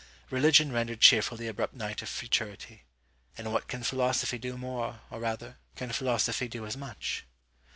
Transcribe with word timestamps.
Religion 0.31 0.71
rendered 0.71 0.99
cheerful 0.99 1.37
the 1.37 1.47
abrupt 1.47 1.75
night 1.75 2.01
of 2.01 2.09
futurity; 2.09 2.81
and 3.37 3.53
what 3.53 3.67
can 3.67 3.83
philosophy 3.83 4.39
do 4.39 4.57
more, 4.57 5.01
or 5.11 5.19
rather, 5.19 5.57
can 5.75 5.91
philosophy 5.93 6.47
do 6.47 6.65
as 6.65 6.75
much? 6.75 7.23